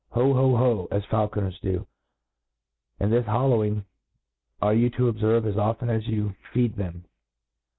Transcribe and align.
Ho, 0.13 0.33
ho, 0.33 0.57
ho, 0.57 0.87
as 0.89 1.05
faulconers 1.05 1.59
do; 1.59 1.85
and 2.99 3.13
this 3.13 3.27
hollowing 3.27 3.75
you 3.75 3.83
are 4.59 4.73
to 4.73 5.13
obferve 5.13 5.45
as 5.45 5.57
often 5.59 5.91
as 5.91 6.07
you 6.07 6.35
feed 6.53 6.75
them. 6.75 7.05